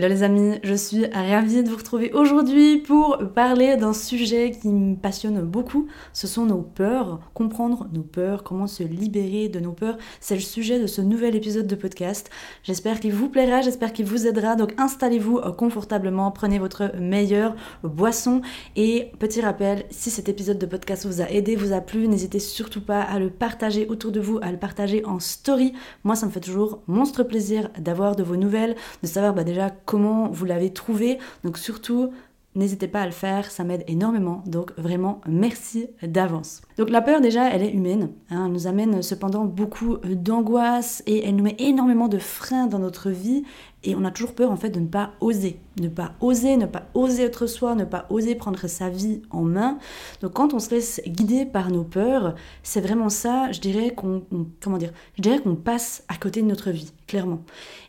[0.00, 4.68] Hello les amis, je suis ravie de vous retrouver aujourd'hui pour parler d'un sujet qui
[4.68, 5.88] me passionne beaucoup.
[6.14, 9.98] Ce sont nos peurs, comprendre nos peurs, comment se libérer de nos peurs.
[10.18, 12.30] C'est le sujet de ce nouvel épisode de podcast.
[12.62, 14.56] J'espère qu'il vous plaira, j'espère qu'il vous aidera.
[14.56, 18.40] Donc installez-vous confortablement, prenez votre meilleure boisson.
[18.76, 22.38] Et petit rappel, si cet épisode de podcast vous a aidé, vous a plu, n'hésitez
[22.38, 25.74] surtout pas à le partager autour de vous, à le partager en story.
[26.04, 29.68] Moi, ça me fait toujours monstre plaisir d'avoir de vos nouvelles, de savoir bah, déjà
[29.90, 31.18] comment vous l'avez trouvé.
[31.42, 32.12] Donc surtout,
[32.54, 34.44] n'hésitez pas à le faire, ça m'aide énormément.
[34.46, 36.62] Donc vraiment, merci d'avance.
[36.80, 38.08] Donc la peur déjà, elle est humaine.
[38.30, 38.44] Hein.
[38.46, 43.10] elle nous amène cependant beaucoup d'angoisse et elle nous met énormément de freins dans notre
[43.10, 43.44] vie.
[43.84, 46.64] Et on a toujours peur en fait de ne pas oser, ne pas oser, ne
[46.64, 49.78] pas oser être soi, ne pas oser prendre sa vie en main.
[50.22, 54.22] Donc quand on se laisse guider par nos peurs, c'est vraiment ça, je dirais qu'on
[54.62, 57.40] comment dire, je dirais qu'on passe à côté de notre vie, clairement.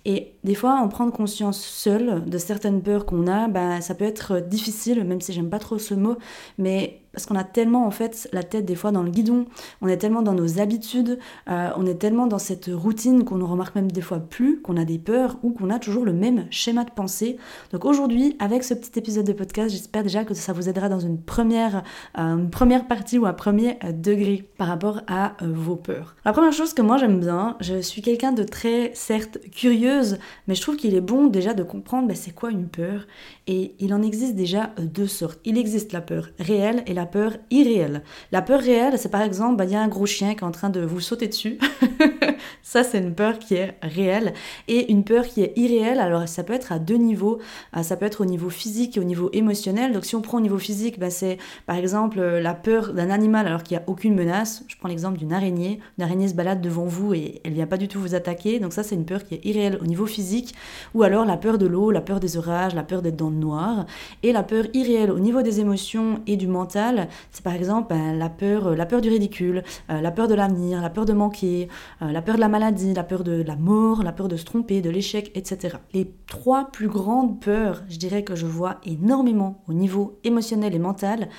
[0.03, 4.05] Et des fois, en prendre conscience seul de certaines peurs qu'on a, bah, ça peut
[4.05, 6.17] être difficile, même si j'aime pas trop ce mot,
[6.57, 9.45] mais parce qu'on a tellement en fait la tête des fois dans le guidon,
[9.81, 13.43] on est tellement dans nos habitudes, euh, on est tellement dans cette routine qu'on ne
[13.43, 16.45] remarque même des fois plus, qu'on a des peurs ou qu'on a toujours le même
[16.51, 17.37] schéma de pensée.
[17.71, 20.99] Donc aujourd'hui, avec ce petit épisode de podcast, j'espère déjà que ça vous aidera dans
[20.99, 21.83] une première,
[22.17, 26.15] euh, première partie ou un premier euh, degré par rapport à vos peurs.
[26.25, 30.17] La première chose que moi j'aime bien, je suis quelqu'un de très certes curieuse,
[30.47, 33.05] mais je trouve qu'il est bon déjà de comprendre ben, c'est quoi une peur?
[33.47, 35.39] Et il en existe déjà deux sortes.
[35.45, 38.03] Il existe la peur réelle et la peur irréelle.
[38.31, 40.47] La peur réelle, c'est par exemple, bah, il y a un gros chien qui est
[40.47, 41.57] en train de vous sauter dessus.
[42.61, 44.33] ça, c'est une peur qui est réelle.
[44.67, 47.39] Et une peur qui est irréelle, alors ça peut être à deux niveaux.
[47.75, 49.93] Euh, ça peut être au niveau physique et au niveau émotionnel.
[49.93, 53.09] Donc si on prend au niveau physique, bah, c'est par exemple euh, la peur d'un
[53.09, 54.63] animal alors qu'il n'y a aucune menace.
[54.67, 55.79] Je prends l'exemple d'une araignée.
[55.97, 58.59] Une araignée se balade devant vous et elle vient pas du tout vous attaquer.
[58.59, 60.55] Donc ça, c'est une peur qui est irréelle au niveau physique.
[60.93, 63.35] Ou alors la peur de l'eau, la peur des orages, la peur d'être dans le
[63.35, 63.85] noir.
[64.23, 68.17] Et la peur irréelle au niveau des émotions et du mental c'est par exemple ben,
[68.17, 71.67] la, peur, euh, la peur du ridicule, la peur de l'avenir, la peur de manquer,
[72.01, 74.81] la peur de la maladie, la peur de la mort, la peur de se tromper,
[74.81, 75.77] de l'échec, etc.
[75.93, 80.79] Les trois plus grandes peurs, je dirais que je vois énormément au niveau émotionnel et
[80.79, 81.29] mental,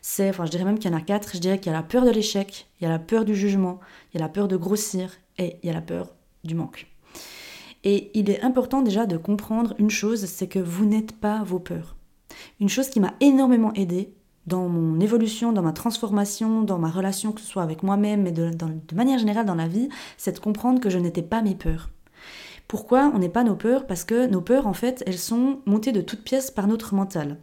[0.00, 1.78] c'est, enfin je dirais même qu'il y en a quatre, je dirais qu'il y a
[1.78, 3.80] la peur de l'échec, il y a la peur du jugement,
[4.12, 6.14] il y a la peur de grossir et il y a la peur
[6.44, 6.86] du manque.
[7.84, 11.58] Et il est important déjà de comprendre une chose, c'est que vous n'êtes pas vos
[11.58, 11.96] peurs.
[12.60, 14.14] Une chose qui m'a énormément aidé,
[14.46, 18.32] dans mon évolution, dans ma transformation, dans ma relation, que ce soit avec moi-même, mais
[18.32, 18.50] de,
[18.94, 21.90] manière générale dans la vie, c'est de comprendre que je n'étais pas mes peurs.
[22.66, 23.86] Pourquoi on n'est pas nos peurs?
[23.86, 27.36] Parce que nos peurs, en fait, elles sont montées de toutes pièces par notre mental.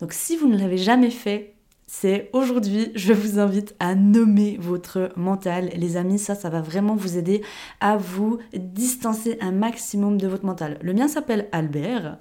[0.00, 1.54] Donc si vous ne l'avez jamais fait,
[1.90, 5.70] c'est aujourd'hui, je vous invite à nommer votre mental.
[5.74, 7.42] Les amis, ça, ça va vraiment vous aider
[7.80, 10.78] à vous distancer un maximum de votre mental.
[10.82, 12.18] Le mien s'appelle Albert.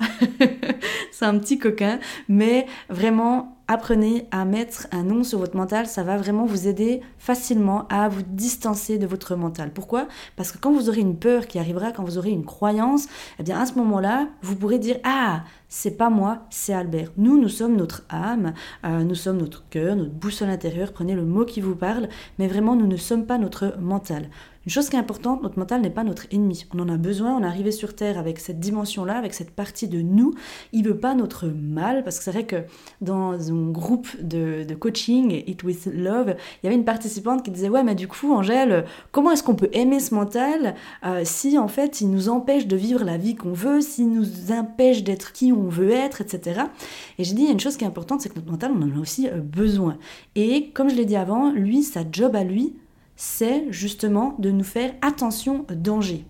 [1.11, 1.99] c'est un petit coquin,
[2.29, 7.01] mais vraiment, apprenez à mettre un nom sur votre mental, ça va vraiment vous aider
[7.17, 9.71] facilement à vous distancer de votre mental.
[9.71, 10.07] Pourquoi?
[10.35, 13.07] Parce que quand vous aurez une peur qui arrivera, quand vous aurez une croyance,
[13.39, 17.11] eh bien à ce moment-là, vous pourrez dire ah c'est pas moi, c'est Albert.
[17.17, 18.53] Nous, nous sommes notre âme,
[18.85, 20.93] euh, nous sommes notre cœur, notre boussole intérieure.
[20.93, 22.07] Prenez le mot qui vous parle,
[22.39, 24.29] mais vraiment, nous ne sommes pas notre mental.
[24.67, 26.65] Une chose qui est importante, notre mental n'est pas notre ennemi.
[26.73, 29.87] On en a besoin, on est arrivé sur Terre avec cette dimension-là, avec cette partie
[29.87, 30.33] de nous.
[30.73, 32.57] Il veut pas notre mal, parce que c'est vrai que
[32.99, 37.69] dans un groupe de, coaching, It With Love, il y avait une participante qui disait,
[37.69, 38.83] ouais, mais du coup, Angèle,
[39.13, 40.75] comment est-ce qu'on peut aimer ce mental
[41.05, 44.51] euh, si en fait il nous empêche de vivre la vie qu'on veut, s'il nous
[44.51, 46.63] empêche d'être qui on veut être, etc.
[47.17, 48.73] Et j'ai dit, il y a une chose qui est importante, c'est que notre mental,
[48.75, 49.97] on en a aussi euh, besoin.
[50.35, 52.73] Et comme je l'ai dit avant, lui, sa job à lui,
[53.17, 56.23] c'est justement de nous faire attention danger.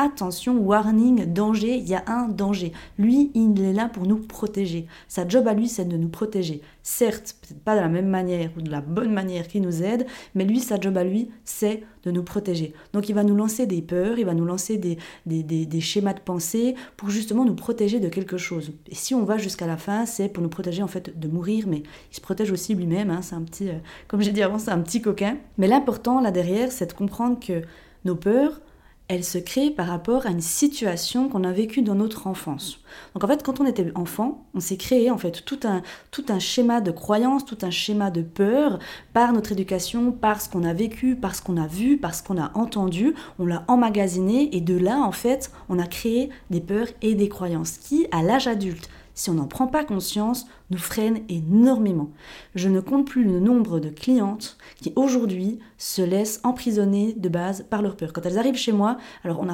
[0.00, 2.70] Attention, warning, danger, il y a un danger.
[2.98, 4.86] Lui, il est là pour nous protéger.
[5.08, 6.62] Sa job à lui, c'est de nous protéger.
[6.84, 10.06] Certes, peut-être pas de la même manière ou de la bonne manière qu'il nous aide,
[10.36, 12.74] mais lui, sa job à lui, c'est de nous protéger.
[12.92, 16.20] Donc il va nous lancer des peurs, il va nous lancer des, des, schémas de
[16.20, 18.70] pensée pour justement nous protéger de quelque chose.
[18.86, 21.64] Et si on va jusqu'à la fin, c'est pour nous protéger en fait de mourir,
[21.66, 23.10] mais il se protège aussi lui-même.
[23.10, 25.38] Hein, c'est un petit, euh, comme j'ai dit avant, c'est un petit coquin.
[25.56, 27.62] Mais l'important là derrière, c'est de comprendre que
[28.04, 28.60] nos peurs,
[29.08, 32.80] elle se crée par rapport à une situation qu'on a vécue dans notre enfance.
[33.14, 36.26] Donc en fait, quand on était enfant, on s'est créé en fait tout un, tout
[36.28, 38.78] un schéma de croyance, tout un schéma de peur
[39.14, 42.22] par notre éducation, par ce qu'on a vécu, par ce qu'on a vu, par ce
[42.22, 46.60] qu'on a entendu, on l'a emmagasiné et de là en fait, on a créé des
[46.60, 50.78] peurs et des croyances qui, à l'âge adulte, si on n'en prend pas conscience, nous
[50.78, 52.10] freine énormément.
[52.54, 57.66] Je ne compte plus le nombre de clientes qui aujourd'hui se laissent emprisonner de base
[57.68, 58.12] par leur peur.
[58.12, 59.44] Quand elles arrivent chez moi, alors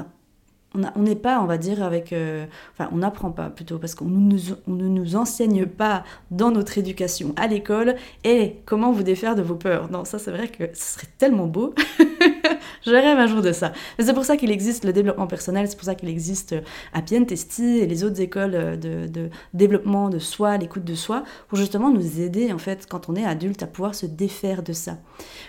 [0.74, 2.12] on n'est pas, on va dire, avec...
[2.12, 2.44] Euh,
[2.74, 7.46] enfin, on n'apprend pas plutôt, parce qu'on ne nous enseigne pas dans notre éducation à
[7.46, 9.90] l'école, et comment vous défaire de vos peurs?
[9.90, 11.74] Non, ça c'est vrai que ce serait tellement beau.
[12.86, 13.72] Je rêve un jour de ça.
[13.98, 16.54] C'est pour ça qu'il existe le développement personnel, c'est pour ça qu'il existe
[16.92, 21.24] Happy and Testy et les autres écoles de, de développement de soi, l'écoute de soi,
[21.48, 24.74] pour justement nous aider, en fait, quand on est adulte, à pouvoir se défaire de
[24.74, 24.98] ça.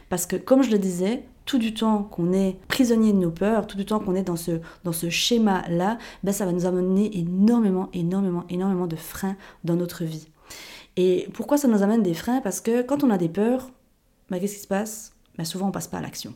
[0.10, 3.68] Parce que, comme je le disais, tout du temps qu'on est prisonnier de nos peurs,
[3.68, 7.18] tout du temps qu'on est dans ce, dans ce schéma-là, ben ça va nous amener
[7.18, 10.28] énormément, énormément, énormément de freins dans notre vie.
[10.96, 12.42] Et pourquoi ça nous amène des freins?
[12.42, 13.70] Parce que quand on a des peurs,
[14.30, 15.14] ben qu'est-ce qui se passe?
[15.38, 16.34] Ben Souvent on passe pas à l'action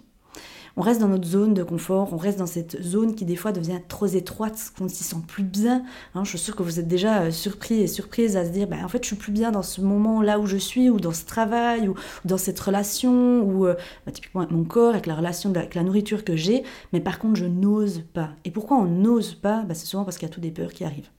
[0.79, 3.51] on reste dans notre zone de confort, on reste dans cette zone qui des fois
[3.51, 5.83] devient trop étroite, qu'on ne s'y sent plus bien.
[6.15, 8.65] Hein, je suis sûre que vous êtes déjà euh, surpris et surprise à se dire,
[8.65, 11.01] bah, en fait, je suis plus bien dans ce moment là où je suis, ou
[11.01, 15.05] dans ce travail, ou, dans cette relation, ou euh, bah, typiquement avec mon corps, avec
[15.05, 18.29] la relation, avec la nourriture que j'ai, mais par contre, je n'ose pas.
[18.45, 19.63] Et pourquoi on n'ose pas?
[19.63, 21.09] Bah, C'est souvent parce qu'il y a toutes des peurs qui arrivent.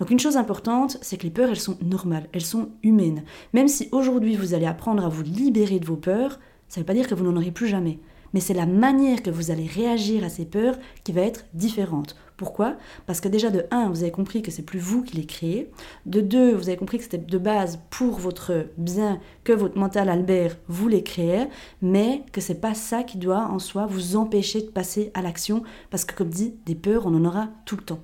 [0.00, 3.22] Donc une chose importante, c'est que les peurs, elles sont normales, elles sont humaines.
[3.52, 6.86] Même si aujourd'hui vous allez apprendre à vous libérer de vos peurs, ça ne veut
[6.86, 8.00] pas dire que vous n'en aurez plus jamais
[8.32, 12.16] mais c'est la manière que vous allez réagir à ces peurs qui va être différente.
[12.36, 12.76] Pourquoi?
[13.06, 15.72] Parce que déjà de 1, vous avez compris que c'est plus vous qui les créez.
[16.06, 20.08] De 2, vous avez compris que c'était de base pour votre bien que votre mental
[20.08, 21.48] Albert vous les créait,
[21.82, 25.64] mais que c'est pas ça qui doit en soi vous empêcher de passer à l'action
[25.90, 28.00] parce que comme dit, des peurs, on en aura tout le temps.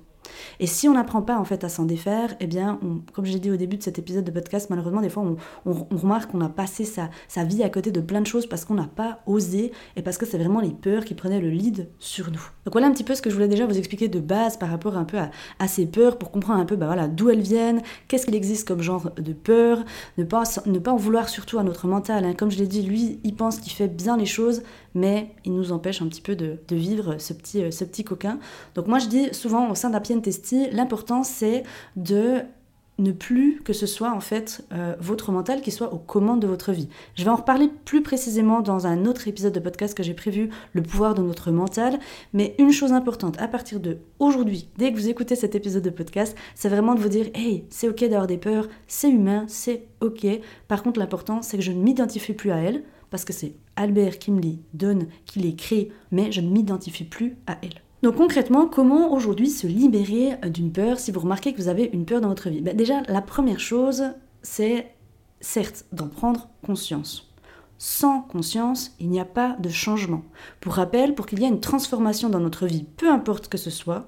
[0.59, 2.79] Et si on n'apprend pas en fait à s'en défaire, eh bien,
[3.13, 5.23] comme j'ai dit au début de cet épisode de podcast, malheureusement, des fois,
[5.65, 8.75] on, remarque qu'on a passé sa, vie à côté de plein de choses parce qu'on
[8.75, 12.31] n'a pas osé et parce que c'est vraiment les peurs qui prenaient le lead sur
[12.31, 12.41] nous.
[12.65, 14.69] Donc voilà un petit peu ce que je voulais déjà vous expliquer de base par
[14.69, 17.81] rapport un peu à, ces peurs pour comprendre un peu bah voilà, d'où elles viennent,
[18.07, 19.83] qu'est-ce qu'il existe comme genre de peur,
[20.17, 22.25] ne pas, ne pas en vouloir surtout à notre mental.
[22.25, 22.33] Hein.
[22.33, 24.61] Comme je l'ai dit, lui, il pense qu'il fait bien les choses,
[24.95, 28.39] mais il nous empêche un petit peu de, vivre ce petit, euh, ce petit coquin.
[28.73, 30.19] Donc moi je dis souvent au sein d'Apien
[30.71, 31.63] L'important c'est
[31.95, 32.43] de
[32.97, 36.47] ne plus que ce soit en fait euh, votre mental qui soit aux commandes de
[36.47, 36.87] votre vie.
[37.15, 40.49] Je vais en reparler plus précisément dans un autre épisode de podcast que j'ai prévu,
[40.73, 41.99] le pouvoir de notre mental.
[42.33, 45.89] Mais une chose importante, à partir de aujourd'hui, dès que vous écoutez cet épisode de
[45.89, 49.87] podcast, c'est vraiment de vous dire, hey, c'est ok d'avoir des peurs, c'est humain, c'est
[50.01, 50.25] ok.
[50.67, 54.19] Par contre, l'important, c'est que je ne m'identifie plus à elles parce que c'est Albert
[54.19, 57.84] qui me les donne, qui les crée, mais je ne m'identifie plus à elle.
[58.05, 62.05] Donc concrètement, comment aujourd'hui se libérer d'une peur si vous remarquez que vous avez une
[62.05, 62.61] peur dans votre vie?
[62.61, 64.03] Ben Déjà, la première chose,
[64.43, 64.93] c'est
[65.41, 67.33] certes d'en prendre conscience.
[67.79, 70.21] Sans conscience, il n'y a pas de changement.
[70.61, 73.71] Pour rappel, pour qu'il y ait une transformation dans notre vie, peu importe que ce
[73.71, 74.07] soit,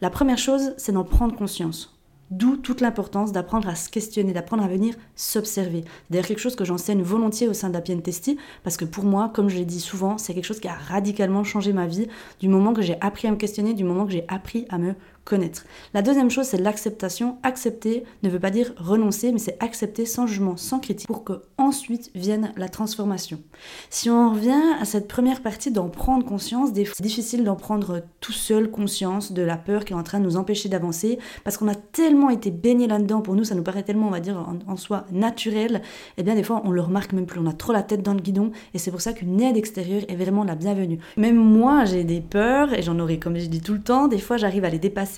[0.00, 2.01] la première chose, c'est d'en prendre conscience.
[2.32, 5.84] D'où toute l'importance d'apprendre à se questionner, d'apprendre à venir s'observer.
[6.08, 9.50] D'ailleurs, quelque chose que j'enseigne volontiers au sein d'Apien Testi, parce que pour moi, comme
[9.50, 12.08] je l'ai dit souvent, c'est quelque chose qui a radicalement changé ma vie
[12.40, 14.94] du moment que j'ai appris à me questionner, du moment que j'ai appris à me
[15.24, 15.64] connaître.
[15.94, 17.38] La deuxième chose, c'est l'acceptation.
[17.42, 21.42] Accepter ne veut pas dire renoncer, mais c'est accepter sans jugement, sans critique, pour que
[21.58, 23.40] ensuite vienne la transformation.
[23.88, 28.32] Si on revient à cette première partie d'en prendre conscience, c'est difficile d'en prendre tout
[28.32, 31.68] seul conscience de la peur qui est en train de nous empêcher d'avancer, parce qu'on
[31.68, 34.76] a tellement été baigné là-dedans, pour nous ça nous paraît tellement, on va dire, en,
[34.76, 35.80] soi naturel, et
[36.18, 38.14] eh bien des fois on le remarque même plus, on a trop la tête dans
[38.14, 40.98] le guidon, et c'est pour ça qu'une aide extérieure est vraiment la bienvenue.
[41.16, 44.18] Même moi j'ai des peurs, et j'en aurai comme je dis tout le temps, des
[44.18, 45.11] fois j'arrive à les dépasser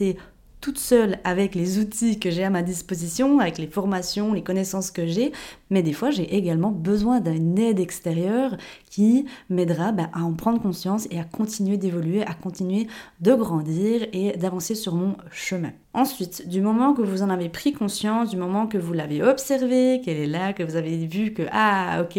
[0.64, 4.90] toute seule avec les outils que j'ai à ma disposition, avec les formations, les connaissances
[4.90, 5.30] que j'ai,
[5.68, 8.56] mais des fois j'ai également besoin d'une aide extérieure
[8.88, 12.86] qui m'aidera bah, à en prendre conscience et à continuer d'évoluer, à continuer
[13.20, 15.72] de grandir et d'avancer sur mon chemin.
[15.92, 20.00] Ensuite, du moment que vous en avez pris conscience, du moment que vous l'avez observé,
[20.02, 22.18] qu'elle est là, que vous avez vu que ah ok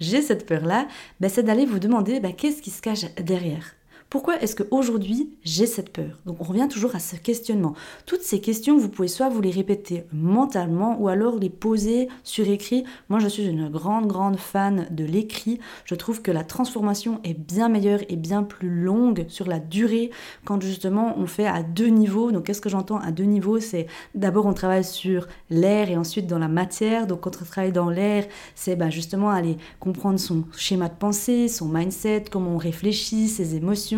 [0.00, 0.86] j'ai cette peur là,
[1.20, 3.72] bah, c'est d'aller vous demander bah, qu'est-ce qui se cache derrière.
[4.08, 6.20] Pourquoi est-ce qu'aujourd'hui j'ai cette peur?
[6.26, 7.74] Donc on revient toujours à ce questionnement.
[8.06, 12.48] Toutes ces questions, vous pouvez soit vous les répéter mentalement ou alors les poser sur
[12.48, 12.84] écrit.
[13.08, 15.58] Moi je suis une grande grande fan de l'écrit.
[15.84, 20.12] Je trouve que la transformation est bien meilleure et bien plus longue sur la durée
[20.44, 22.30] quand justement on fait à deux niveaux.
[22.30, 23.58] Donc qu'est-ce que j'entends à deux niveaux?
[23.58, 27.08] C'est d'abord on travaille sur l'air et ensuite dans la matière.
[27.08, 31.48] Donc quand on travaille dans l'air, c'est bah, justement aller comprendre son schéma de pensée,
[31.48, 33.95] son mindset, comment on réfléchit, ses émotions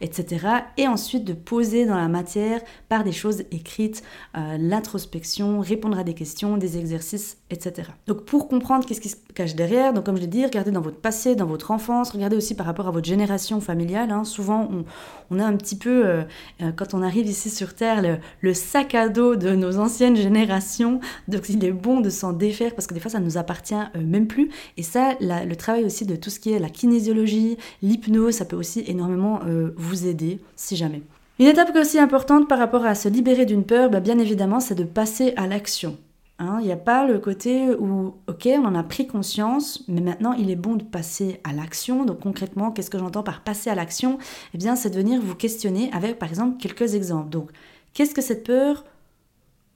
[0.00, 0.46] etc.
[0.76, 4.02] Et ensuite de poser dans la matière par des choses écrites,
[4.36, 7.88] euh, l'introspection, répondre à des questions, des exercices, etc.
[8.06, 10.80] Donc pour comprendre qu'est-ce qui se cache derrière, donc comme je l'ai dit, regardez dans
[10.80, 14.10] votre passé, dans votre enfance, regardez aussi par rapport à votre génération familiale.
[14.10, 14.24] Hein.
[14.24, 14.68] Souvent,
[15.30, 16.22] on, a un petit peu, euh,
[16.62, 21.00] euh, quand on arrive ici sur Terre, le, sac à dos de nos anciennes générations.
[21.28, 23.74] Donc il est bon de s'en défaire parce que des fois, ça ne nous appartient
[23.98, 24.50] même plus.
[24.76, 28.56] Et ça, le travail aussi de tout ce qui est la kinésiologie, l'hypnose, ça peut
[28.56, 29.37] aussi énormément
[29.76, 31.02] vous aider si jamais.
[31.38, 34.74] Une étape aussi importante par rapport à se libérer d'une peur, bah, bien évidemment, c'est
[34.74, 35.96] de passer à l'action.
[36.40, 36.58] Hein.
[36.60, 40.32] Il n'y a pas le côté où, ok, on en a pris conscience, mais maintenant
[40.32, 42.04] il est bon de passer à l'action.
[42.04, 44.18] Donc concrètement, qu'est-ce que j'entends par passer à l'action?
[44.54, 47.30] Eh bien, c'est de venir vous questionner avec, par exemple, quelques exemples.
[47.30, 47.50] Donc,
[47.92, 48.84] qu'est-ce que cette peur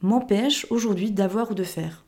[0.00, 2.04] m'empêche aujourd'hui d'avoir ou de faire?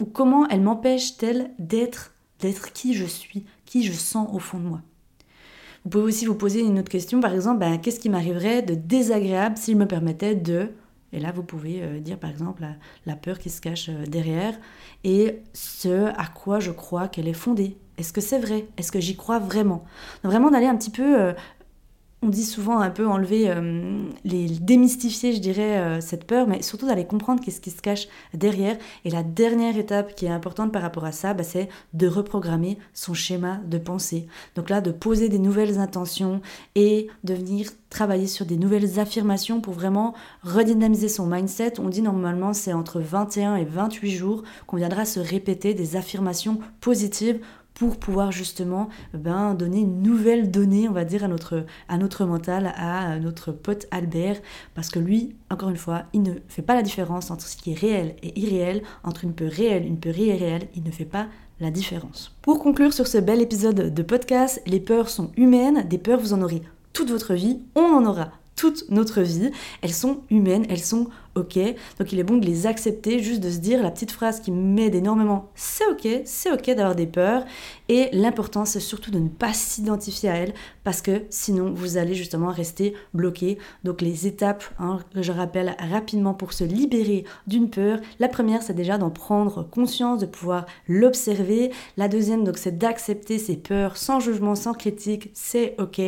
[0.00, 4.64] Ou comment elle m'empêche-t-elle d'être, d'être qui je suis, qui je sens au fond de
[4.64, 4.82] moi?
[5.84, 8.74] Vous pouvez aussi vous poser une autre question, par exemple, ben, qu'est-ce qui m'arriverait de
[8.74, 10.70] désagréable s'il me permettait de...
[11.12, 12.64] Et là, vous pouvez euh, dire, par exemple,
[13.06, 14.54] la, peur qui se cache euh, derrière
[15.04, 17.76] et ce à quoi je crois qu'elle est fondée.
[17.98, 18.66] Est-ce que c'est vrai?
[18.78, 19.84] Est-ce que j'y crois vraiment?
[20.24, 21.32] Vraiment d'aller un petit peu euh,
[22.24, 26.62] on dit souvent un peu enlever, euh, les démystifier, je dirais, euh, cette peur, mais
[26.62, 28.76] surtout d'aller comprendre qu'est-ce qui se cache derrière.
[29.04, 32.78] Et la dernière étape qui est importante par rapport à ça, bah, c'est de reprogrammer
[32.94, 34.26] son schéma de pensée.
[34.56, 36.40] Donc là, de poser des nouvelles intentions
[36.74, 41.78] et de venir travailler sur des nouvelles affirmations pour vraiment redynamiser son mindset.
[41.78, 46.58] On dit normalement c'est entre 21 et 28 jours qu'on viendra se répéter des affirmations
[46.80, 47.38] positives
[47.74, 53.18] pour pouvoir justement ben, donner une nouvelle donnée, on va dire, à notre, mental, à
[53.18, 54.40] notre pote Albert,
[54.74, 57.72] parce que lui, encore une fois, il ne fait pas la différence entre ce qui
[57.72, 61.26] est réel et irréel, entre une peur réelle, une peur irréelle, il ne fait pas
[61.60, 62.36] la différence.
[62.42, 66.32] Pour conclure sur ce bel épisode de podcast, les peurs sont humaines, des peurs vous
[66.32, 66.62] en aurez
[66.92, 69.50] toute votre vie, on en aura toute notre vie,
[69.82, 71.58] elles sont humaines, elles sont ok.
[71.98, 74.50] Donc il est bon de les accepter, juste de se dire la petite phrase qui
[74.50, 77.44] m'aide énormément, c'est ok, c'est ok d'avoir des peurs.
[77.88, 82.14] Et l'important, c'est surtout de ne pas s'identifier à elles, parce que sinon, vous allez
[82.14, 83.58] justement rester bloqué.
[83.84, 88.74] Donc les étapes, hein, je rappelle rapidement pour se libérer d'une peur, la première, c'est
[88.74, 91.70] déjà d'en prendre conscience, de pouvoir l'observer.
[91.96, 96.00] La deuxième, donc, c'est d'accepter ses peurs sans jugement, sans critique, c'est ok.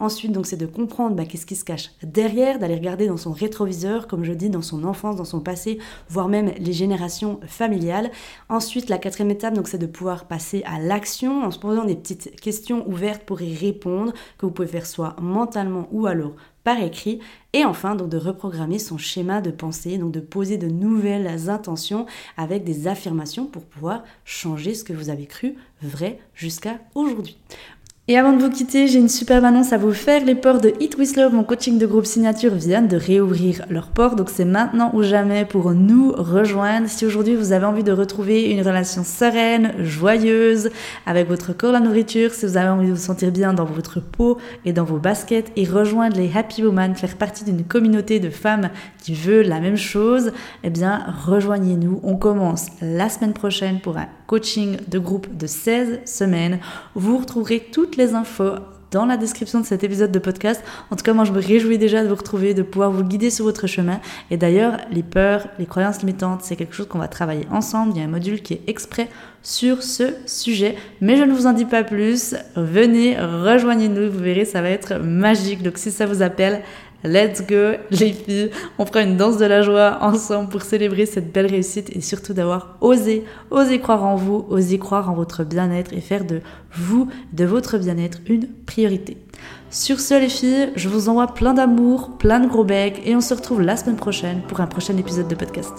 [0.00, 3.32] Ensuite, donc, c'est de comprendre bah, qu'est-ce qui se cache derrière, d'aller regarder dans son
[3.32, 8.10] rétroviseur, comme je dis, dans son enfance, dans son passé, voire même les générations familiales.
[8.48, 11.96] Ensuite, la quatrième étape, donc, c'est de pouvoir passer à l'action en se posant des
[11.96, 16.32] petites questions ouvertes pour y répondre, que vous pouvez faire soit mentalement ou alors
[16.64, 17.20] par écrit.
[17.52, 22.06] Et enfin, donc de reprogrammer son schéma de pensée, donc de poser de nouvelles intentions
[22.36, 27.36] avec des affirmations pour pouvoir changer ce que vous avez cru vrai jusqu'à aujourd'hui.
[28.08, 30.24] Et avant de vous quitter, j'ai une superbe annonce à vous faire.
[30.24, 33.90] Les ports de Hit With Love, mon coaching de groupe signature, viennent de réouvrir leurs
[33.90, 34.16] ports.
[34.16, 36.88] Donc c'est maintenant ou jamais pour nous rejoindre.
[36.88, 40.70] Si aujourd'hui vous avez envie de retrouver une relation sereine, joyeuse,
[41.06, 44.00] avec votre corps, la nourriture, si vous avez envie de vous sentir bien dans votre
[44.00, 48.30] peau et dans vos baskets et rejoindre les Happy Women, faire partie d'une communauté de
[48.30, 50.32] femmes qui veut la même chose,
[50.64, 52.00] eh bien rejoignez-nous.
[52.02, 56.58] On commence la semaine prochaine pour un coaching de groupe de 16 semaines.
[56.96, 57.60] Vous retrouverez
[57.92, 58.54] toutes les infos
[58.90, 60.62] dans la description de cet épisode de podcast.
[60.90, 63.28] En tout cas, moi, je me réjouis déjà de vous retrouver, de pouvoir vous guider
[63.28, 64.00] sur votre chemin.
[64.30, 67.92] Et d'ailleurs, les peurs, les croyances limitantes, c'est quelque chose qu'on va travailler ensemble.
[67.94, 69.08] Il y a un module qui est exprès
[69.42, 70.76] sur ce sujet.
[71.02, 72.34] Mais je ne vous en dis pas plus.
[72.56, 74.10] Venez, rejoignez-nous.
[74.10, 75.62] Vous verrez, ça va être magique.
[75.62, 76.62] Donc, si ça vous appelle,
[77.04, 81.32] Let's go les filles, on fera une danse de la joie ensemble pour célébrer cette
[81.32, 85.92] belle réussite et surtout d'avoir osé, osé croire en vous, osé croire en votre bien-être
[85.92, 86.40] et faire de
[86.72, 89.16] vous, de votre bien-être une priorité.
[89.70, 93.20] Sur ce les filles, je vous envoie plein d'amour, plein de gros becs et on
[93.20, 95.72] se retrouve la semaine prochaine pour un prochain épisode de podcast.